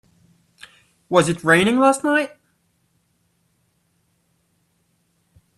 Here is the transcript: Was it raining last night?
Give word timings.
Was 1.09 1.29
it 1.29 1.43
raining 1.43 1.77
last 1.77 2.03
night? 2.03 2.31